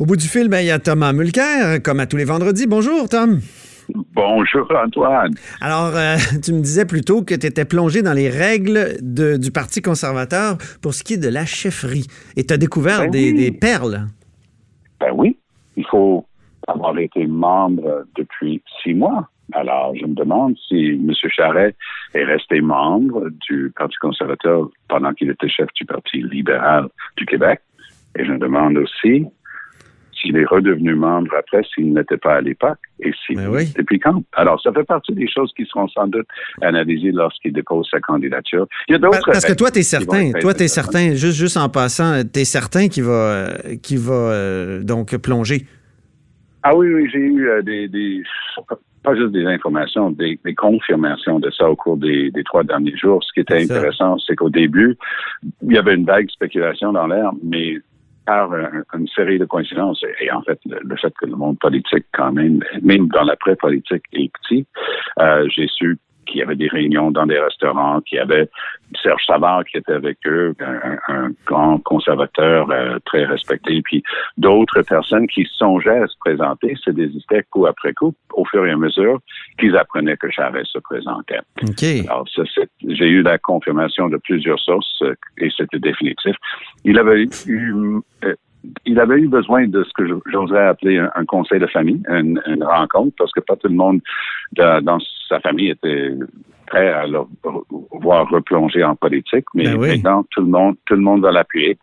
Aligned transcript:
Au 0.00 0.06
bout 0.06 0.16
du 0.16 0.26
fil, 0.26 0.48
ben, 0.48 0.60
il 0.60 0.66
y 0.66 0.70
a 0.70 0.78
Thomas 0.78 1.12
Mulcair, 1.12 1.80
comme 1.82 2.00
à 2.00 2.06
tous 2.06 2.16
les 2.16 2.24
vendredis. 2.24 2.66
Bonjour, 2.66 3.08
Tom. 3.08 3.38
Bonjour, 4.14 4.66
Antoine. 4.74 5.34
Alors, 5.60 5.94
euh, 5.94 6.16
tu 6.44 6.52
me 6.52 6.60
disais 6.60 6.84
plutôt 6.84 7.22
que 7.22 7.34
tu 7.34 7.46
étais 7.46 7.64
plongé 7.64 8.02
dans 8.02 8.12
les 8.12 8.28
règles 8.28 8.96
du 9.00 9.50
Parti 9.52 9.82
conservateur 9.82 10.56
pour 10.82 10.94
ce 10.94 11.04
qui 11.04 11.14
est 11.14 11.18
de 11.18 11.28
la 11.28 11.44
chefferie. 11.44 12.06
Et 12.36 12.44
tu 12.44 12.52
as 12.52 12.56
découvert 12.56 13.02
Ben 13.02 13.10
des, 13.10 13.30
oui. 13.32 13.38
des 13.38 13.52
perles. 13.52 14.06
Ben 14.98 15.12
oui, 15.14 15.38
il 15.76 15.86
faut 15.86 16.26
avoir 16.66 16.98
été 16.98 17.26
membre 17.26 18.04
depuis 18.16 18.62
six 18.82 18.94
mois. 18.94 19.28
Alors, 19.52 19.94
je 19.94 20.06
me 20.06 20.14
demande 20.14 20.56
si 20.66 20.88
M. 20.94 21.12
Charret 21.28 21.76
est 22.14 22.24
resté 22.24 22.60
membre 22.62 23.28
du 23.46 23.70
Parti 23.76 23.94
conservateur 24.00 24.70
pendant 24.88 25.12
qu'il 25.12 25.30
était 25.30 25.48
chef 25.48 25.68
du 25.76 25.84
Parti 25.84 26.22
libéral 26.22 26.88
du 27.16 27.26
Québec. 27.26 27.60
Et 28.18 28.24
je 28.24 28.32
me 28.32 28.38
demande 28.38 28.78
aussi 28.78 29.26
s'il 30.24 30.36
est 30.36 30.44
redevenu 30.44 30.94
membre 30.94 31.32
après, 31.38 31.62
s'il 31.74 31.92
n'était 31.92 32.16
pas 32.16 32.36
à 32.36 32.40
l'époque, 32.40 32.78
et 33.00 33.12
si 33.26 33.34
Ben 33.34 33.48
oui. 33.48 33.72
depuis 33.76 33.98
quand. 33.98 34.22
Alors, 34.32 34.60
ça 34.62 34.72
fait 34.72 34.84
partie 34.84 35.12
des 35.12 35.28
choses 35.28 35.52
qui 35.56 35.66
seront 35.66 35.88
sans 35.88 36.06
doute 36.06 36.26
analysées 36.62 37.12
lorsqu'il 37.12 37.52
dépose 37.52 37.86
sa 37.90 38.00
candidature. 38.00 38.66
Il 38.88 38.92
y 38.92 38.94
a 38.94 38.98
d'autres 38.98 39.20
Parce 39.26 39.44
que 39.44 39.52
toi, 39.52 39.70
tu 39.70 39.80
es 39.80 39.82
certain, 39.82 40.32
toi, 40.40 40.54
tu 40.54 40.62
es 40.62 40.68
certain, 40.68 41.14
juste, 41.14 41.38
juste 41.38 41.56
en 41.56 41.68
passant, 41.68 42.22
tu 42.24 42.40
es 42.40 42.44
certain 42.44 42.88
qu'il 42.88 43.04
va, 43.04 43.48
qu'il 43.82 43.98
va 43.98 44.14
euh, 44.14 44.82
donc 44.82 45.16
plonger? 45.18 45.66
Ah 46.62 46.74
oui, 46.74 46.88
oui, 46.88 47.08
j'ai 47.12 47.18
eu 47.18 47.48
euh, 47.48 47.60
des, 47.60 47.88
des, 47.88 48.22
pas 49.02 49.14
juste 49.14 49.32
des 49.32 49.44
informations, 49.44 50.10
des, 50.10 50.40
des 50.44 50.54
confirmations 50.54 51.38
de 51.38 51.50
ça 51.50 51.68
au 51.68 51.76
cours 51.76 51.98
des, 51.98 52.30
des 52.30 52.42
trois 52.42 52.64
derniers 52.64 52.96
jours. 52.96 53.22
Ce 53.22 53.32
qui 53.34 53.40
était 53.40 53.62
intéressant, 53.62 54.16
c'est 54.26 54.34
qu'au 54.34 54.48
début, 54.48 54.96
il 55.62 55.74
y 55.74 55.78
avait 55.78 55.94
une 55.94 56.06
vague 56.06 56.30
spéculation 56.30 56.92
dans 56.92 57.06
l'air, 57.06 57.30
mais 57.42 57.76
par 58.26 58.52
un- 58.52 58.82
une 58.94 59.08
série 59.08 59.38
de 59.38 59.44
coïncidences, 59.44 60.02
et, 60.20 60.30
en 60.30 60.42
fait, 60.42 60.58
le 60.64 60.96
fait 60.96 61.12
que 61.20 61.26
le 61.26 61.36
monde 61.36 61.58
politique, 61.58 62.06
quand 62.12 62.32
même, 62.32 62.60
même 62.82 63.08
dans 63.08 63.24
l'après-politique, 63.24 64.04
est 64.12 64.30
petit, 64.32 64.66
euh, 65.20 65.46
j'ai 65.54 65.66
su 65.68 65.98
qu'il 66.24 66.38
y 66.38 66.42
avait 66.42 66.56
des 66.56 66.68
réunions 66.68 67.10
dans 67.10 67.26
des 67.26 67.38
restaurants, 67.38 68.00
qu'il 68.00 68.18
y 68.18 68.20
avait 68.20 68.48
Serge 69.02 69.22
Savard 69.26 69.64
qui 69.64 69.76
était 69.78 69.92
avec 69.92 70.18
eux, 70.26 70.54
un, 70.60 70.98
un 71.12 71.30
grand 71.46 71.78
conservateur 71.78 72.70
euh, 72.70 72.98
très 73.04 73.24
respecté, 73.24 73.80
puis 73.82 74.02
d'autres 74.36 74.82
personnes 74.82 75.26
qui 75.26 75.46
songeaient 75.52 75.98
à 76.02 76.06
se 76.06 76.16
présenter, 76.18 76.74
se 76.76 76.90
désistaient 76.90 77.44
coup 77.50 77.66
après 77.66 77.92
coup, 77.92 78.14
au 78.34 78.44
fur 78.44 78.64
et 78.66 78.70
à 78.70 78.76
mesure 78.76 79.18
qu'ils 79.58 79.76
apprenaient 79.76 80.16
que 80.16 80.30
Charest 80.30 80.70
se 80.72 80.78
présentait. 80.78 81.40
OK. 81.62 81.82
Alors, 82.08 82.26
ça, 82.34 82.42
c'est- 82.54 82.68
j'ai 82.88 83.06
eu 83.08 83.22
la 83.22 83.38
confirmation 83.38 84.08
de 84.08 84.16
plusieurs 84.18 84.58
sources 84.60 85.02
euh, 85.02 85.14
et 85.38 85.50
c'était 85.56 85.78
définitif. 85.78 86.36
Il 86.84 86.98
avait 86.98 87.26
eu, 87.46 87.74
euh, 88.24 88.34
il 88.86 88.98
avait 89.00 89.20
eu 89.20 89.28
besoin 89.28 89.66
de 89.66 89.84
ce 89.84 89.90
que 89.94 90.04
j'oserais 90.26 90.66
appeler 90.66 90.98
un, 90.98 91.10
un 91.14 91.24
conseil 91.24 91.60
de 91.60 91.66
famille, 91.66 92.02
une, 92.08 92.40
une 92.46 92.64
rencontre, 92.64 93.14
parce 93.18 93.32
que 93.32 93.40
pas 93.40 93.56
tout 93.56 93.68
le 93.68 93.74
monde 93.74 94.00
dans, 94.52 94.82
dans 94.82 94.98
sa 95.28 95.40
famille 95.40 95.70
était 95.70 96.12
prêt 96.66 96.88
à 96.92 97.06
le 97.06 97.20
voir 98.00 98.28
replonger 98.28 98.82
en 98.84 98.96
politique, 98.96 99.44
mais 99.54 99.64
Ben 99.64 99.76
oui. 99.78 99.88
maintenant 99.88 100.24
tout 100.30 100.40
le 100.40 100.48
monde, 100.48 100.76
tout 100.86 100.94
le 100.94 101.00
monde 101.02 101.22
va 101.22 101.30
l'appuyer. 101.32 101.78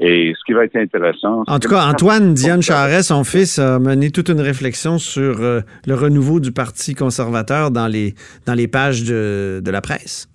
Et 0.00 0.32
ce 0.38 0.44
qui 0.46 0.52
va 0.52 0.64
être 0.64 0.76
intéressant, 0.76 1.42
En 1.48 1.58
tout 1.58 1.68
cas, 1.68 1.84
Antoine 1.88 2.32
Diane 2.32 2.62
Charest, 2.62 3.08
son 3.08 3.24
fils, 3.24 3.58
a 3.58 3.80
mené 3.80 4.12
toute 4.12 4.28
une 4.28 4.40
réflexion 4.40 4.98
sur 4.98 5.40
euh, 5.40 5.60
le 5.88 5.94
renouveau 5.94 6.38
du 6.38 6.52
Parti 6.52 6.94
conservateur 6.94 7.72
dans 7.72 7.88
les, 7.88 8.14
dans 8.46 8.54
les 8.54 8.68
pages 8.68 9.02
de, 9.02 9.60
de 9.60 9.70
la 9.72 9.80
presse. 9.80 10.28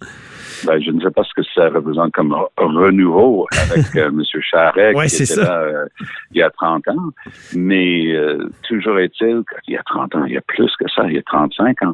Ben, 0.66 0.80
je 0.82 0.92
ne 0.92 1.02
sais 1.02 1.12
pas 1.12 1.24
ce 1.24 1.34
que 1.36 1.44
ça 1.54 1.70
représente 1.70 2.12
comme 2.14 2.32
re- 2.34 2.48
renouveau 2.58 3.48
avec 3.72 3.86
euh, 3.96 4.08
M. 4.10 4.22
Charret 4.42 4.94
Ouais, 4.96 5.08
qui 5.08 5.16
était 5.16 5.26
ça. 5.26 5.44
là 5.44 5.62
euh, 5.62 5.86
il 6.32 6.38
y 6.38 6.42
a 6.44 6.50
30 6.50 6.88
ans. 6.90 7.10
Mais 7.56 8.12
euh, 8.14 8.50
toujours 8.68 9.00
est-il 9.00 9.44
qu'il 9.66 9.74
y 9.74 9.78
a 9.78 9.84
30 9.84 10.16
ans, 10.16 10.26
il 10.26 10.34
y 10.34 10.38
a 10.38 10.42
plus 10.42 10.72
que 10.80 10.86
ça, 10.90 11.04
il 11.08 11.14
y 11.16 11.18
a 11.18 11.24
35 11.24 11.82
ans. 11.84 11.94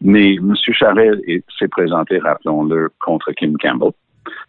Mais 0.00 0.34
M. 0.34 0.54
Charret 0.72 1.10
est- 1.26 1.44
s'est 1.58 1.68
présenté, 1.68 2.18
rappelons-le, 2.18 2.90
contre 3.00 3.32
Kim 3.32 3.56
Campbell. 3.58 3.90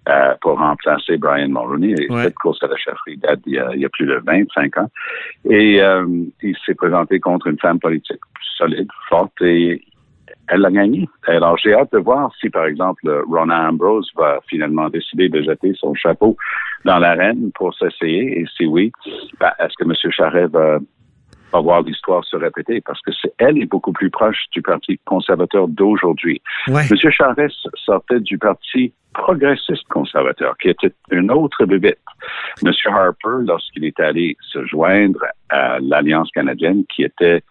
euh, 0.09 0.33
pour 0.41 0.57
remplacer 0.59 1.17
Brian 1.17 1.47
Mulroney. 1.47 1.95
Et 1.97 2.11
Ouais. 2.11 2.23
cette 2.23 2.35
course 2.35 2.61
à 2.63 2.67
la 2.67 2.75
chefferie 2.75 3.17
date 3.17 3.39
d'il 3.45 3.53
y 3.53 3.59
a, 3.59 3.69
il 3.73 3.79
y 3.81 3.85
a 3.85 3.89
plus 3.89 4.05
de 4.05 4.19
25 4.25 4.77
ans. 4.77 4.89
Et 5.49 5.81
euh, 5.81 6.05
il 6.41 6.55
s'est 6.65 6.73
présenté 6.75 7.19
contre 7.19 7.47
une 7.47 7.57
femme 7.59 7.79
politique 7.79 8.19
solide, 8.57 8.87
forte, 9.07 9.39
et 9.41 9.81
elle 10.51 10.59
l'a 10.59 10.71
gagné. 10.71 11.07
Alors, 11.27 11.57
j'ai 11.57 11.73
hâte 11.73 11.93
de 11.93 11.99
voir 11.99 12.29
si, 12.39 12.49
par 12.49 12.65
exemple, 12.65 13.09
Rona 13.29 13.69
Ambrose 13.69 14.11
va 14.17 14.39
finalement 14.49 14.89
décider 14.89 15.29
de 15.29 15.41
jeter 15.41 15.71
son 15.75 15.93
chapeau 15.93 16.35
dans 16.83 16.99
l'arène 16.99 17.51
pour 17.55 17.73
s'essayer. 17.73 18.41
Et 18.41 18.45
si 18.57 18.65
oui, 18.65 18.91
ben, 19.39 19.51
est-ce 19.59 19.73
que 19.79 19.85
M. 19.85 19.93
Charret 20.11 20.47
va, 20.47 20.79
va 21.53 21.59
voir 21.61 21.83
l'histoire 21.83 22.25
se 22.25 22.35
répéter? 22.35 22.81
Parce 22.81 22.99
que 23.01 23.11
c'est, 23.21 23.33
elle 23.37 23.59
est 23.59 23.65
beaucoup 23.65 23.93
plus 23.93 24.09
proche 24.09 24.43
du 24.51 24.61
Parti 24.61 24.99
conservateur 25.05 25.69
d'aujourd'hui. 25.69 26.41
Ouais. 26.67 26.83
M. 26.91 27.11
Charest 27.11 27.69
sortait 27.85 28.19
du 28.19 28.37
Parti 28.37 28.93
progressiste 29.13 29.87
conservateur, 29.89 30.57
qui 30.57 30.69
était 30.69 30.91
une 31.11 31.31
autre 31.31 31.65
bébête. 31.65 31.99
M. 32.65 32.73
Harper, 32.87 33.45
lorsqu'il 33.47 33.85
est 33.85 33.99
allé 34.01 34.35
se 34.41 34.65
joindre 34.65 35.23
à 35.49 35.79
l'Alliance 35.79 36.29
canadienne, 36.31 36.83
qui 36.93 37.03
était 37.03 37.41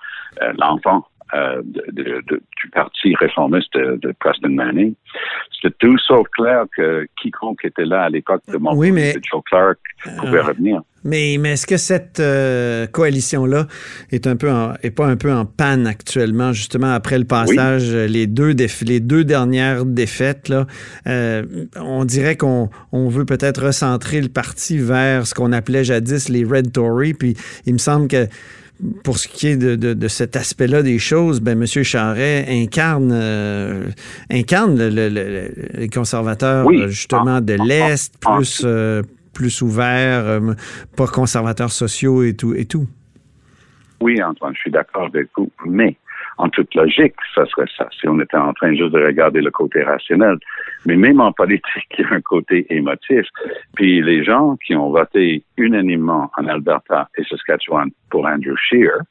euh, 0.43 0.53
l'enfant 0.59 1.07
euh, 1.35 1.63
de- 1.65 1.85
de- 1.93 2.23
de- 2.29 2.43
du 2.63 2.71
parti 2.73 3.15
réformiste 3.15 3.73
de, 3.75 3.99
de 4.03 4.13
Preston 4.19 4.51
Manning, 4.51 4.95
c'était 5.55 5.75
tout 5.79 5.97
sauf 5.99 6.27
clair 6.33 6.65
que 6.77 7.07
quiconque 7.21 7.65
était 7.65 7.85
là 7.85 8.03
à 8.03 8.09
l'époque 8.11 8.43
de 8.53 8.57
mon 8.59 8.75
Oui, 8.75 8.91
mais- 8.93 9.15
de 9.15 9.21
Joe 9.31 9.43
Clark 9.47 9.79
pouvait 10.19 10.39
Euh, 10.39 10.43
revenir. 10.43 10.83
Mais, 11.03 11.37
mais 11.41 11.53
est-ce 11.53 11.67
que 11.67 11.79
cette 11.79 12.21
euh, 12.21 12.87
coalition-là 12.87 13.67
est 14.11 14.27
un 14.27 14.37
peu 14.37 14.51
en- 14.51 14.75
est 14.83 14.91
pas 14.91 15.07
un 15.07 15.17
peu 15.17 15.33
en 15.33 15.47
panne 15.47 15.87
actuellement, 15.87 16.53
justement 16.53 16.93
après 16.93 17.19
le 17.19 17.25
passage, 17.25 17.95
les 17.95 18.27
deux 18.27 18.53
déf- 18.53 18.85
les 18.87 19.01
deux 19.01 19.25
dernières 19.25 19.87
défaites 19.87 20.49
là, 20.51 20.67
on 21.77 22.05
dirait 22.05 22.37
qu'on 22.37 22.69
on 22.93 23.09
veut 23.09 23.25
peut-être 23.25 23.65
recentrer 23.65 24.21
le 24.21 24.29
parti 24.29 24.79
vers 24.79 25.27
ce 25.27 25.35
qu'on 25.35 25.53
appelait 25.53 25.85
jadis 25.85 26.29
les 26.29 26.45
Red 26.45 26.73
Tories, 26.73 27.15
puis 27.15 27.35
il 27.67 27.73
me 27.75 27.79
semble 27.79 28.09
que 28.09 28.27
pour 29.05 29.19
ce 29.19 29.29
qui 29.29 29.49
est 29.49 29.57
de, 29.57 29.77
de- 29.77 29.93
de 29.95 30.09
cet 30.09 30.37
aspect-là 30.37 30.83
des 30.83 30.99
choses, 30.99 31.41
ben 31.41 31.61
M. 31.61 31.67
Charret 31.85 32.47
incarne, 32.49 33.11
euh, 33.13 33.87
incarne 34.31 34.77
le- 34.79 34.89
le- 34.89 35.09
le- 35.09 35.79
les 35.79 35.89
conservateurs 35.89 36.67
Oui. 36.67 36.83
justement 36.89 37.41
de 37.41 37.57
En- 37.57 37.61
en- 37.61 37.65
l'Est, 37.65 38.15
en- 38.25 38.37
plus, 38.37 38.63
euh, 38.65 39.03
plus 39.35 39.61
ouverts, 39.63 40.25
euh, 40.27 40.53
pas 40.97 41.07
conservateurs 41.07 41.73
sociaux 41.73 42.23
et 42.23 42.35
tout. 42.35 42.55
Et 42.55 42.65
tout. 42.65 42.87
Oui, 44.01 44.23
Antoine, 44.23 44.55
je 44.55 44.61
suis 44.61 44.71
d'accord 44.71 45.07
avec 45.07 45.29
vous, 45.37 45.51
mais 45.67 45.97
en 46.41 46.49
toute 46.49 46.75
logique, 46.75 47.15
ça 47.35 47.45
serait 47.47 47.69
ça, 47.77 47.87
si 47.93 48.09
on 48.09 48.19
était 48.19 48.37
en 48.37 48.55
train 48.55 48.75
juste 48.75 48.93
de 48.93 49.05
regarder 49.05 49.43
le 49.43 49.51
côté 49.51 49.83
rationnel. 49.83 50.39
Mais 50.87 50.97
même 50.97 51.21
en 51.21 51.33
politique, 51.33 51.87
il 51.99 52.03
y 52.03 52.05
a 52.05 52.15
un 52.15 52.21
côté 52.23 52.67
émotif. 52.71 53.27
Puis 53.75 54.01
les 54.01 54.25
gens 54.25 54.57
qui 54.65 54.75
ont 54.75 54.91
voté 54.91 55.45
unanimement 55.59 56.31
en 56.39 56.47
Alberta 56.47 57.09
et 57.19 57.25
Saskatchewan 57.25 57.91
pour 58.11 58.25
Andrew 58.27 58.57
Scheer, 58.57 59.03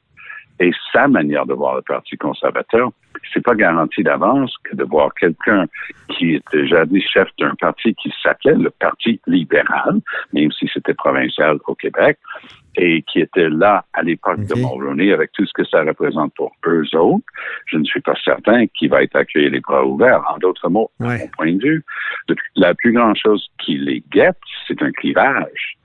et 0.58 0.72
sa 0.92 1.08
manière 1.08 1.46
de 1.46 1.54
voir 1.54 1.76
le 1.76 1.82
Parti 1.82 2.16
conservateur, 2.18 2.90
c'est 3.32 3.42
pas 3.42 3.54
garanti 3.54 4.02
d'avance 4.02 4.54
que 4.64 4.74
de 4.76 4.84
voir 4.84 5.12
quelqu'un 5.14 5.66
qui 6.08 6.34
était 6.34 6.66
jadis 6.66 7.02
chef 7.02 7.28
d'un 7.38 7.54
parti 7.60 7.94
qui 7.94 8.12
s'appelait 8.22 8.54
le 8.54 8.70
Parti 8.70 9.20
libéral, 9.26 10.00
même 10.32 10.50
si 10.52 10.68
c'était 10.72 10.94
provincial 10.94 11.58
au 11.66 11.74
Québec, 11.74 12.18
et 12.76 13.02
qui 13.02 13.20
était 13.20 13.48
là 13.48 13.84
à 13.92 14.02
l'époque 14.02 14.44
de 14.44 14.54
Ok. 14.54 14.58
Mulroney 14.72 15.12
avec 15.12 15.32
tout 15.32 15.44
ce 15.46 15.52
que 15.52 15.64
ça 15.64 15.82
représente 15.82 16.32
pour 16.34 16.52
eux 16.66 16.84
autres, 16.96 17.24
je 17.66 17.76
ne 17.78 17.84
suis 17.84 18.00
pas 18.00 18.14
certain 18.24 18.66
qu'il 18.68 18.90
va 18.90 19.02
être 19.02 19.16
accueilli 19.16 19.50
les 19.50 19.60
bras 19.60 19.84
ouverts. 19.84 20.22
En 20.32 20.38
d'autres 20.38 20.68
mots, 20.68 20.90
à 21.00 21.04
Ouais. 21.04 21.18
mon 21.18 21.28
point 21.28 21.52
de 21.52 21.62
vue, 21.62 21.84
la 22.56 22.74
plus 22.74 22.92
grande 22.92 23.16
chose 23.16 23.46
qui 23.58 23.76
les 23.78 24.02
guette, 24.12 24.38
c'est 24.66 24.80
un 24.82 24.92
clivage 24.92 25.76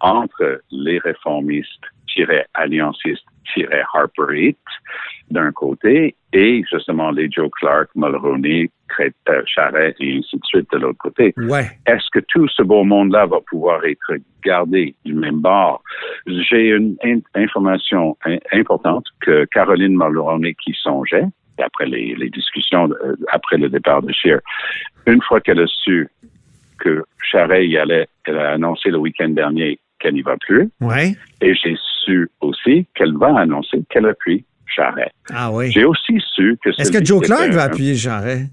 entre 0.00 0.60
les 0.70 0.98
réformistes 0.98 1.84
alliancistes 2.54 3.24
Harperite 3.92 4.58
d'un 5.30 5.52
côté 5.52 6.14
et 6.32 6.62
justement 6.70 7.10
les 7.10 7.30
Joe 7.30 7.48
Clark, 7.58 7.88
Mulroney, 7.94 8.70
euh, 9.00 9.42
Charret 9.46 9.94
et 10.00 10.18
ainsi 10.18 10.36
de 10.36 10.44
suite 10.44 10.68
de 10.72 10.78
l'autre 10.78 10.98
côté. 10.98 11.32
Ouais. 11.36 11.66
Est-ce 11.86 12.08
que 12.12 12.20
tout 12.28 12.46
ce 12.48 12.62
beau 12.62 12.84
monde-là 12.84 13.26
va 13.26 13.38
pouvoir 13.48 13.84
être 13.84 14.14
gardé 14.44 14.94
du 15.04 15.14
même 15.14 15.40
bord? 15.40 15.82
J'ai 16.26 16.68
une 16.68 16.96
in- 17.04 17.20
information 17.34 18.16
in- 18.26 18.38
importante 18.52 19.06
que 19.20 19.46
Caroline 19.46 19.96
Mulroney 19.96 20.54
qui 20.62 20.74
songeait, 20.74 21.24
après 21.62 21.86
les, 21.86 22.14
les 22.16 22.30
discussions, 22.30 22.90
euh, 23.04 23.16
après 23.32 23.56
le 23.56 23.68
départ 23.68 24.02
de 24.02 24.12
Scheer, 24.12 24.40
une 25.06 25.22
fois 25.22 25.40
qu'elle 25.40 25.60
a 25.60 25.66
su 25.66 26.08
que 26.78 27.04
Charret 27.30 27.66
y 27.66 27.78
allait, 27.78 28.06
elle 28.26 28.38
a 28.38 28.52
annoncé 28.52 28.90
le 28.90 28.98
week-end 28.98 29.28
dernier 29.30 29.78
qu'elle 29.98 30.14
n'y 30.14 30.22
va 30.22 30.36
plus, 30.36 30.68
Ouais. 30.80 31.14
et 31.40 31.54
j'ai 31.54 31.76
su 32.04 32.30
aussi 32.40 32.86
qu'elle 32.94 33.16
va 33.16 33.38
annoncer 33.38 33.82
qu'elle 33.88 34.06
appuie 34.06 34.44
Charret. 34.66 35.10
Ah 35.32 35.50
oui. 35.52 35.70
J'ai 35.70 35.84
aussi 35.84 36.18
su 36.34 36.58
que... 36.62 36.70
Est-ce 36.70 36.90
que 36.90 37.04
Joe 37.04 37.22
Clark 37.22 37.50
va 37.50 37.64
appuyer 37.64 37.94
Charret? 37.96 38.46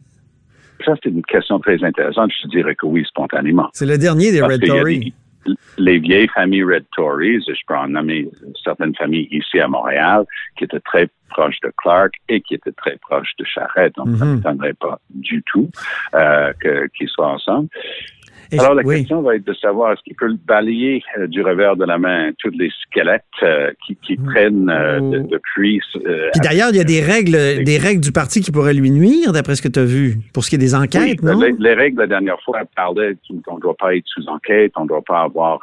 Ça, 0.85 0.93
c'est 1.03 1.09
une 1.09 1.23
question 1.23 1.59
très 1.59 1.83
intéressante. 1.83 2.31
Je 2.41 2.47
dirais 2.47 2.75
que 2.75 2.85
oui, 2.85 3.05
spontanément. 3.05 3.69
C'est 3.73 3.85
le 3.85 3.97
dernier 3.97 4.31
des 4.31 4.39
Parce 4.39 4.53
Red 4.53 4.65
Tories. 4.65 4.99
des- 4.99 5.13
les 5.77 5.99
vieilles 5.99 6.27
familles 6.27 6.63
Red 6.63 6.85
Tories, 6.95 7.43
je 7.47 7.61
peux 7.67 7.75
en 7.75 7.87
nommer 7.87 8.29
certaines 8.63 8.95
familles 8.95 9.27
ici 9.31 9.59
à 9.59 9.67
Montréal, 9.67 10.25
qui 10.57 10.65
étaient 10.65 10.79
très 10.81 11.09
proches 11.29 11.59
de 11.63 11.71
Clark 11.77 12.13
et 12.29 12.41
qui 12.41 12.55
étaient 12.55 12.73
très 12.73 12.97
proches 12.97 13.31
de 13.39 13.45
Charette. 13.45 13.95
Donc, 13.95 14.09
ça 14.17 14.25
ne 14.25 14.29
mhm. 14.31 14.35
m'étonnerait 14.37 14.73
pas 14.73 14.99
du 15.09 15.41
tout 15.43 15.69
euh, 16.13 16.53
qu'ils 16.95 17.09
soient 17.09 17.29
ensemble. 17.29 17.69
Alors, 18.59 18.73
la 18.73 18.83
question 18.83 19.21
va 19.21 19.35
être 19.35 19.45
de 19.45 19.53
savoir 19.53 19.93
est-ce 19.93 20.01
qu'il 20.03 20.15
peut 20.15 20.33
balayer 20.45 21.03
euh, 21.17 21.27
du 21.27 21.41
revers 21.41 21.75
de 21.75 21.85
la 21.85 21.97
main 21.97 22.31
tous 22.39 22.49
les 22.49 22.69
squelettes 22.81 23.23
euh, 23.43 23.71
qui, 23.85 23.95
qui, 23.95 24.17
mm. 24.17 24.25
traînent 24.25 24.69
euh, 24.69 25.23
depuis. 25.29 25.79
Puis 25.93 26.41
d'ailleurs, 26.43 26.69
il 26.71 26.77
y 26.77 26.81
a 26.81 26.83
des 26.83 27.01
règles, 27.01 27.63
des 27.63 27.77
règles 27.77 28.01
du 28.01 28.11
parti 28.11 28.41
qui 28.41 28.51
pourraient 28.51 28.73
lui 28.73 28.91
nuire, 28.91 29.31
d'après 29.31 29.55
ce 29.55 29.61
que 29.61 29.69
tu 29.69 29.79
as 29.79 29.85
vu, 29.85 30.17
pour 30.33 30.43
ce 30.43 30.49
qui 30.49 30.55
est 30.55 30.59
des 30.59 30.75
enquêtes, 30.75 31.21
non? 31.23 31.39
Les, 31.39 31.53
les, 31.57 31.73
règles, 31.73 31.99
la 31.99 32.07
dernière 32.07 32.41
fois, 32.41 32.59
parlaient 32.75 33.15
qu'on 33.45 33.55
ne 33.55 33.61
doit 33.61 33.75
pas 33.75 33.95
être 33.95 34.07
sous 34.07 34.27
enquête, 34.27 34.73
on 34.75 34.83
ne 34.83 34.89
doit 34.89 35.03
pas 35.03 35.21
avoir 35.21 35.59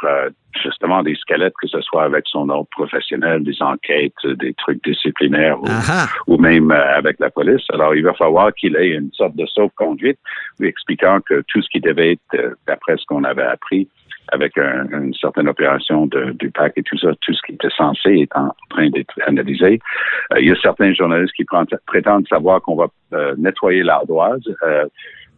justement 0.62 1.02
des 1.02 1.14
squelettes, 1.14 1.55
que 1.60 1.69
ce 1.69 1.81
soit 1.81 2.05
avec 2.05 2.25
son 2.26 2.49
ordre 2.49 2.69
professionnel, 2.70 3.43
des 3.43 3.60
enquêtes, 3.62 4.26
des 4.26 4.55
trucs 4.55 4.82
disciplinaires 4.84 5.58
ou, 6.26 6.38
même 6.38 6.70
euh, 6.70 6.96
avec 6.96 7.19
la 7.20 7.31
police. 7.31 7.64
Alors, 7.72 7.94
il 7.94 8.05
va 8.05 8.14
falloir 8.14 8.52
qu'il 8.55 8.76
ait 8.76 8.90
une 8.90 9.12
sorte 9.12 9.37
de 9.37 9.46
sauve-conduite 9.46 10.19
lui 10.58 10.69
expliquant 10.69 11.20
que 11.20 11.43
tout 11.49 11.62
ce 11.62 11.69
qui 11.69 11.81
devait 11.81 12.12
être, 12.12 12.34
euh, 12.34 12.55
d'après 12.66 12.96
ce 12.96 13.05
qu'on 13.06 13.25
avait 13.25 13.43
appris, 13.43 13.88
avec 14.31 14.58
une 14.58 15.14
certaine 15.14 15.49
opération 15.49 16.05
de, 16.05 16.32
du 16.32 16.50
PAC 16.50 16.75
et 16.76 16.82
tout 16.82 16.99
ça, 16.99 17.12
tout 17.22 17.32
ce 17.32 17.40
qui 17.46 17.52
était 17.52 17.70
censé 17.75 18.10
est 18.10 18.37
en 18.37 18.52
train 18.69 18.90
d'être 18.90 19.14
analysé. 19.26 19.81
Euh, 20.34 20.40
il 20.40 20.49
y 20.49 20.50
a 20.50 20.56
certains 20.60 20.93
journalistes 20.93 21.32
qui 21.34 21.46
prétendent 21.87 22.28
savoir 22.28 22.60
qu'on 22.60 22.76
va 22.76 22.88
nettoyer 23.38 23.82
l'ardoise 23.82 24.43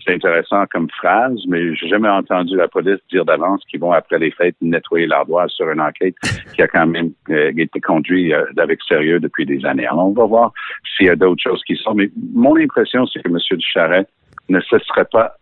c'est 0.05 0.15
intéressant 0.15 0.65
comme 0.71 0.89
phrase, 0.91 1.39
mais 1.47 1.75
j'ai 1.75 1.89
jamais 1.89 2.09
entendu 2.09 2.57
la 2.57 2.69
police 2.69 3.01
dire 3.11 3.25
d'avance 3.25 3.63
qu'ils 3.69 3.81
vont, 3.81 3.93
après 3.93 4.19
les 4.19 4.31
fêtes, 4.31 4.57
nettoyer 4.61 5.07
l'ardoise 5.07 5.51
sur 5.51 5.71
une 5.71 5.81
enquête 5.81 6.15
qui 6.55 6.63
a 6.63 6.69
quand 6.69 6.87
même 6.87 7.11
euh, 7.31 7.53
été 7.57 7.81
conduite 7.81 8.33
euh, 8.33 8.47
avec 8.59 8.81
sérieux 8.83 9.21
depuis 9.21 9.47
des 9.47 9.65
années. 9.65 9.87
Alors, 9.87 10.09
on 10.09 10.13
va 10.13 10.25
voir 10.25 10.53
s'il 10.97 11.07
y 11.07 11.11
a 11.11 11.17
d'autres 11.17 11.43
choses 11.43 11.63
qui 11.67 11.77
sont. 11.77 11.95
Mais 11.95 12.11
mon 12.35 12.57
impression, 12.57 13.07
c'est 13.07 13.23
que 13.23 13.29
M. 13.29 13.39
Ducharret 13.51 14.07
ne 14.49 14.61
se 14.61 14.79
serait 14.79 15.07
pas 15.11 15.35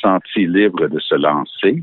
senti 0.00 0.46
libre 0.46 0.88
de 0.88 0.98
se 0.98 1.14
lancer 1.14 1.82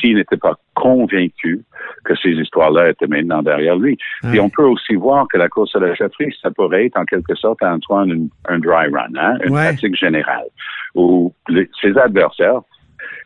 s'il 0.00 0.16
n'était 0.16 0.36
pas 0.36 0.54
convaincu 0.74 1.62
que 2.04 2.14
ces 2.16 2.30
histoires-là 2.30 2.90
étaient 2.90 3.06
maintenant 3.06 3.42
derrière 3.42 3.76
lui. 3.76 3.98
Et 4.32 4.40
on 4.40 4.48
peut 4.48 4.64
aussi 4.64 4.94
voir 4.94 5.26
que 5.28 5.38
la 5.38 5.48
course 5.48 5.74
à 5.76 5.80
la 5.80 5.94
chefferie, 5.94 6.34
ça 6.42 6.50
pourrait 6.50 6.86
être 6.86 6.96
en 6.96 7.04
quelque 7.04 7.34
sorte, 7.34 7.62
Antoine, 7.62 8.28
un, 8.48 8.58
dry 8.58 8.88
run, 8.88 9.14
hein, 9.16 9.38
une 9.44 9.52
pratique 9.52 9.96
générale, 9.96 10.46
où 10.94 11.32
ses 11.80 11.96
adversaires 11.98 12.60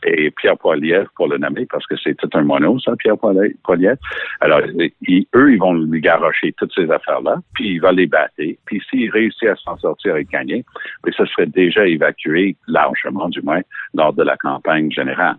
et 0.05 0.31
Pierre 0.31 0.57
Poilievre 0.59 1.11
pour 1.17 1.29
le 1.29 1.39
nommer, 1.39 1.67
parce 1.67 1.87
que 1.87 1.97
c'est 2.03 2.15
tout 2.17 2.31
un 2.35 2.43
mono, 2.43 2.79
ça, 2.79 2.95
Pierre 2.97 3.17
Poilievre. 3.19 3.97
Alors, 4.41 4.61
eux, 4.61 5.53
ils 5.53 5.59
vont 5.59 5.75
lui 5.75 6.01
garocher 6.01 6.53
toutes 6.57 6.73
ces 6.75 6.91
affaires-là, 6.91 7.37
puis 7.55 7.75
il 7.75 7.81
va 7.81 7.93
les 7.93 8.07
battre. 8.07 8.35
Puis 8.37 8.83
s'il 8.89 9.11
réussit 9.11 9.49
à 9.49 9.57
s'en 9.57 9.77
sortir 9.79 10.17
et 10.17 10.25
gagner, 10.25 10.65
mais 11.05 11.13
ça 11.13 11.27
serait 11.27 11.47
déjà 11.47 11.87
évacué 11.87 12.57
largement, 12.67 13.29
du 13.29 13.43
moins, 13.43 13.61
lors 13.95 14.13
de 14.13 14.23
la 14.23 14.37
campagne 14.37 14.91
générale. 14.91 15.37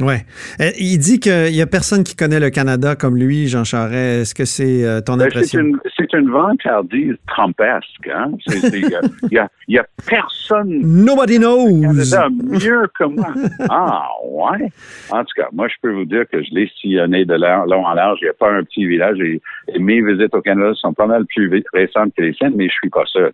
Ouais. 0.00 0.26
Euh, 0.60 0.70
il 0.78 0.98
dit 0.98 1.20
qu'il 1.20 1.52
n'y 1.52 1.62
a 1.62 1.66
personne 1.66 2.04
qui 2.04 2.14
connaît 2.14 2.40
le 2.40 2.50
Canada 2.50 2.96
comme 2.96 3.16
lui, 3.16 3.48
Jean 3.48 3.64
Charest. 3.64 3.96
Est-ce 4.22 4.34
que 4.34 4.44
c'est 4.44 4.84
euh, 4.84 5.00
ton 5.00 5.16
ben, 5.16 5.24
impression? 5.24 5.60
C'est 5.96 6.12
une, 6.12 6.20
une 6.20 6.30
vantardise 6.30 7.14
trumpesque. 7.26 8.08
Hein? 8.14 8.32
Il 8.46 9.38
n'y 9.68 9.78
a, 9.78 9.86
personne 10.06 10.80
Nobody 10.82 11.38
knows. 11.38 11.80
Canada 11.80 12.28
mieux 12.30 12.86
que 12.98 13.04
moi. 13.04 13.32
ah, 13.70 14.06
ouais. 14.24 14.70
En 15.10 15.20
tout 15.20 15.32
cas, 15.34 15.48
moi, 15.52 15.66
je 15.68 15.74
peux 15.80 15.92
vous 15.92 16.04
dire 16.04 16.24
que 16.30 16.42
je 16.42 16.54
l'ai 16.54 16.70
sillonné 16.80 17.24
de 17.24 17.34
long 17.34 17.86
en 17.86 17.94
large. 17.94 18.18
Il 18.20 18.24
n'y 18.24 18.30
a 18.30 18.34
pas 18.34 18.50
un 18.50 18.64
petit 18.64 18.86
village. 18.86 19.18
Et, 19.20 19.40
mes 19.78 20.02
visites 20.02 20.34
au 20.34 20.42
Canada 20.42 20.72
sont 20.74 20.92
pas 20.92 21.06
mal 21.06 21.24
plus 21.26 21.50
récentes 21.72 22.12
que 22.16 22.22
les 22.22 22.34
siennes, 22.34 22.54
mais 22.56 22.68
je 22.68 22.74
suis 22.74 22.90
pas 22.90 23.04
seul. 23.06 23.32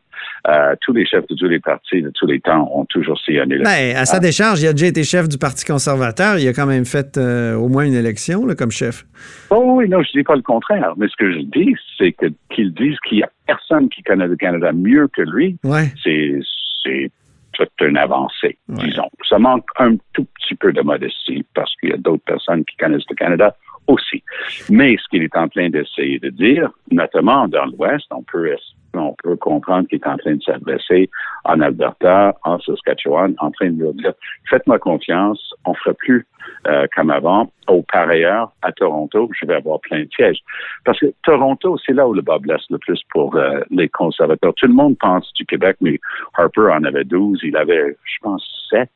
Euh, 0.48 0.74
tous 0.80 0.92
les 0.92 1.06
chefs 1.06 1.26
de 1.28 1.34
tous 1.34 1.46
les 1.46 1.60
partis 1.60 2.02
de 2.02 2.10
tous 2.10 2.26
les 2.26 2.40
temps 2.40 2.70
ont 2.74 2.84
toujours 2.84 3.18
sillonné 3.20 3.56
le 3.56 3.64
ben, 3.64 3.96
À 3.96 4.04
sa 4.04 4.18
décharge, 4.18 4.62
il 4.62 4.68
a 4.68 4.72
déjà 4.72 4.86
été 4.86 5.04
chef 5.04 5.28
du 5.28 5.38
Parti 5.38 5.64
conservateur. 5.64 6.38
Il 6.38 6.48
a 6.48 6.51
quand 6.52 6.66
même 6.66 6.84
fait 6.84 7.16
euh, 7.16 7.54
au 7.54 7.68
moins 7.68 7.84
une 7.84 7.94
élection 7.94 8.46
comme 8.56 8.70
chef. 8.70 9.04
Oh 9.50 9.74
oui, 9.76 9.88
non, 9.88 10.02
je 10.02 10.10
dis 10.12 10.22
pas 10.22 10.36
le 10.36 10.42
contraire. 10.42 10.94
Mais 10.96 11.08
ce 11.08 11.16
que 11.16 11.32
je 11.32 11.40
dis, 11.40 11.74
c'est 11.98 12.12
que 12.12 12.26
qu'ils 12.50 12.72
disent 12.74 12.98
qu'il 13.08 13.18
y 13.18 13.22
a 13.22 13.30
personne 13.46 13.88
qui 13.88 14.02
connaît 14.02 14.26
le 14.26 14.36
Canada 14.36 14.72
mieux 14.72 15.08
que 15.08 15.22
lui. 15.22 15.58
C'est 16.02 16.38
c'est 16.84 17.10
toute 17.52 17.70
une 17.80 17.96
avancée, 17.96 18.56
disons. 18.68 19.10
Ça 19.28 19.38
manque 19.38 19.66
un 19.78 19.96
tout 20.14 20.26
petit 20.36 20.54
peu 20.54 20.72
de 20.72 20.80
modestie 20.80 21.44
parce 21.54 21.74
qu'il 21.76 21.90
y 21.90 21.92
a 21.92 21.98
d'autres 21.98 22.24
personnes 22.24 22.64
qui 22.64 22.76
connaissent 22.76 23.08
le 23.08 23.14
Canada 23.14 23.54
aussi. 23.86 24.22
Mais 24.70 24.96
ce 24.96 25.08
qu'il 25.10 25.22
est 25.22 25.36
en 25.36 25.48
train 25.48 25.68
d'essayer 25.68 26.18
de 26.18 26.30
dire, 26.30 26.70
notamment 26.90 27.48
dans 27.48 27.66
l'Ouest, 27.66 28.06
on 28.10 28.22
peut 28.22 28.54
on 28.94 29.14
peut 29.22 29.36
comprendre 29.36 29.88
qu'il 29.88 29.98
est 29.98 30.06
en 30.06 30.16
train 30.16 30.34
de 30.34 30.42
s'adresser 30.42 31.10
en 31.44 31.60
Alberta, 31.60 32.34
en 32.44 32.58
Saskatchewan, 32.60 33.34
en 33.38 33.50
train 33.50 33.70
de 33.70 33.82
leur 33.82 33.94
dire 33.94 34.12
faites-moi 34.48 34.78
confiance, 34.78 35.54
on 35.64 35.74
fera 35.74 35.94
plus 35.94 36.26
euh, 36.66 36.86
comme 36.94 37.10
avant. 37.10 37.50
Au 37.68 37.82
par 37.82 38.08
ailleurs, 38.08 38.52
à 38.62 38.72
Toronto, 38.72 39.30
je 39.40 39.46
vais 39.46 39.54
avoir 39.54 39.80
plein 39.80 40.00
de 40.00 40.08
sièges. 40.14 40.38
Parce 40.84 40.98
que 41.00 41.06
Toronto, 41.22 41.76
c'est 41.84 41.92
là 41.92 42.06
où 42.06 42.14
le 42.14 42.22
bas 42.22 42.38
blesse 42.38 42.64
le 42.70 42.78
plus 42.78 43.00
pour 43.10 43.36
euh, 43.36 43.60
les 43.70 43.88
conservateurs. 43.88 44.54
Tout 44.54 44.66
le 44.66 44.74
monde 44.74 44.96
pense 44.98 45.32
du 45.34 45.46
Québec, 45.46 45.76
mais 45.80 45.98
Harper 46.36 46.72
en 46.72 46.84
avait 46.84 47.04
12, 47.04 47.40
il 47.42 47.56
avait, 47.56 47.96
je 48.04 48.16
pense, 48.22 48.44
7 48.70 48.88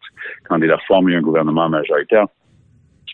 quand 0.48 0.60
il 0.60 0.70
a 0.70 0.78
formé 0.86 1.16
un 1.16 1.20
gouvernement 1.20 1.68
majoritaire. 1.68 2.26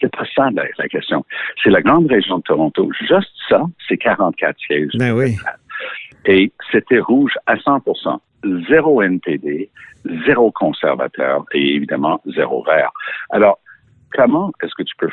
C'est 0.00 0.10
pas 0.10 0.24
ça 0.34 0.50
la, 0.52 0.64
la 0.78 0.88
question. 0.88 1.24
C'est 1.62 1.70
la 1.70 1.80
grande 1.80 2.10
région 2.10 2.38
de 2.38 2.42
Toronto. 2.42 2.90
Juste 3.08 3.30
ça, 3.48 3.62
c'est 3.88 3.96
44 3.96 4.56
sièges. 4.66 4.90
Ben 4.94 5.12
oui. 5.12 5.36
Et 6.24 6.52
c'était 6.70 7.00
rouge 7.00 7.36
à 7.46 7.56
100% 7.56 8.18
Zéro 8.68 9.02
NPD, 9.02 9.70
zéro 10.26 10.50
conservateur 10.50 11.44
et 11.52 11.76
évidemment 11.76 12.20
zéro 12.34 12.64
vert. 12.64 12.90
Alors, 13.30 13.60
comment 14.12 14.52
est-ce 14.62 14.74
que 14.76 14.82
tu 14.82 14.96
peux 14.96 15.08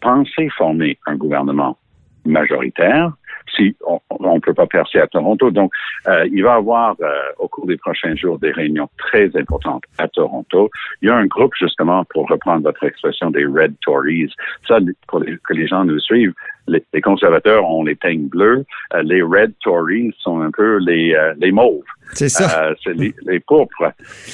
penser 0.00 0.48
former 0.50 0.98
un 1.06 1.16
gouvernement 1.16 1.76
majoritaire 2.24 3.12
si 3.54 3.76
on 4.10 4.34
ne 4.34 4.40
peut 4.40 4.54
pas 4.54 4.66
percer 4.66 4.98
à 4.98 5.06
Toronto. 5.06 5.50
Donc, 5.50 5.72
euh, 6.06 6.26
il 6.32 6.42
va 6.42 6.54
y 6.54 6.56
avoir 6.56 6.96
euh, 7.00 7.06
au 7.38 7.48
cours 7.48 7.66
des 7.66 7.76
prochains 7.76 8.14
jours 8.14 8.38
des 8.38 8.52
réunions 8.52 8.88
très 8.98 9.30
importantes 9.36 9.84
à 9.98 10.08
Toronto. 10.08 10.70
Il 11.02 11.08
y 11.08 11.10
a 11.10 11.16
un 11.16 11.26
groupe, 11.26 11.52
justement, 11.58 12.04
pour 12.04 12.28
reprendre 12.28 12.62
votre 12.62 12.84
expression, 12.84 13.30
des 13.30 13.44
Red 13.44 13.74
Tories. 13.82 14.32
Ça, 14.66 14.78
pour 15.06 15.20
que 15.20 15.54
les 15.54 15.66
gens 15.66 15.84
nous 15.84 16.00
suivent, 16.00 16.34
les, 16.66 16.82
conservateurs 17.00 17.64
ont 17.64 17.84
les 17.84 17.96
teignes 17.96 18.28
bleues, 18.28 18.64
euh, 18.94 19.02
les 19.02 19.22
Red 19.22 19.54
Tories 19.62 20.14
sont 20.18 20.40
un 20.40 20.50
peu 20.50 20.78
les, 20.78 21.16
les 21.38 21.52
mauves. 21.52 21.82
C'est 22.14 22.28
ça. 22.28 22.64
Euh, 22.64 22.74
c'est 22.82 22.94
les, 22.94 23.40
pourpres. 23.40 23.92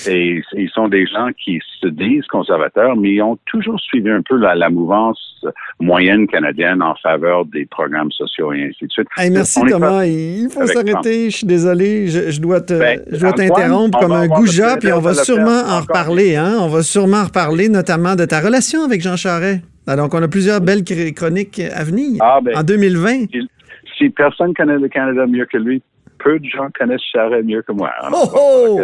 Et 0.08 0.42
ils 0.52 0.70
sont 0.70 0.88
des 0.88 1.06
gens 1.06 1.28
qui 1.42 1.60
se 1.80 1.88
disent 1.88 2.26
conservateurs, 2.26 2.96
mais 2.96 3.12
ils 3.12 3.22
ont 3.22 3.38
toujours 3.46 3.78
suivi 3.80 4.10
un 4.10 4.22
peu 4.22 4.36
la, 4.36 4.70
mouvance 4.70 5.44
moyenne 5.78 6.26
canadienne 6.26 6.82
en 6.82 6.94
faveur 6.96 7.44
des 7.44 7.66
programmes 7.66 8.10
sociaux 8.10 8.52
et 8.52 8.64
ainsi 8.64 8.86
de 8.86 8.90
suite. 8.90 9.08
merci 9.30 9.60
Thomas. 9.68 10.04
Il 10.04 10.48
faut 10.50 10.66
s'arrêter. 10.66 11.30
Je 11.30 11.36
suis 11.36 11.46
désolé. 11.46 12.08
Je, 12.08 12.40
dois 12.40 12.60
te, 12.60 12.74
ben, 12.74 13.00
je 13.10 13.18
dois 13.18 13.32
t'interrompre 13.32 13.98
comme 13.98 14.12
un 14.12 14.26
goujat, 14.26 14.76
puis 14.78 14.92
on 14.92 15.00
va 15.00 15.14
sûrement 15.14 15.62
en 15.68 15.80
reparler. 15.80 16.36
Hein? 16.36 16.56
On 16.60 16.68
va 16.68 16.82
sûrement 16.82 17.18
en 17.18 17.24
reparler, 17.24 17.68
notamment 17.68 18.16
de 18.16 18.24
ta 18.24 18.40
relation 18.40 18.84
avec 18.84 19.02
Jean 19.02 19.16
Charest. 19.16 19.62
Donc, 19.86 20.14
on 20.14 20.22
a 20.22 20.28
plusieurs 20.28 20.60
belles 20.62 20.82
chroniques 21.14 21.60
à 21.60 21.84
venir 21.84 22.16
ah, 22.20 22.40
ben, 22.42 22.56
en 22.56 22.62
2020. 22.62 23.26
si 23.98 24.08
personne 24.10 24.54
connaît 24.54 24.78
le 24.78 24.88
Canada 24.88 25.26
mieux 25.26 25.44
que 25.44 25.58
lui, 25.58 25.82
peu 26.24 26.38
de 26.38 26.46
gens 26.46 26.68
connaissent 26.76 27.02
Charest 27.12 27.44
mieux 27.44 27.62
que 27.62 27.72
moi. 27.72 27.90
oh, 28.12 28.30
oh! 28.34 28.80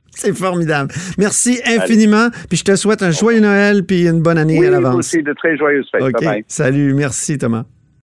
C'est 0.14 0.34
formidable. 0.34 0.92
Merci 1.18 1.60
infiniment. 1.66 2.28
Puis 2.48 2.58
je 2.58 2.64
te 2.64 2.76
souhaite 2.76 3.02
un 3.02 3.10
joyeux 3.10 3.40
Noël 3.40 3.84
puis 3.84 4.06
une 4.06 4.22
bonne 4.22 4.38
année 4.38 4.64
à 4.66 4.70
l'avance. 4.70 4.94
aussi 4.96 5.22
de 5.22 5.32
très 5.32 5.56
joyeuses 5.56 5.88
fêtes. 5.90 6.44
Salut. 6.46 6.94
Merci, 6.94 7.38
Thomas. 7.38 7.64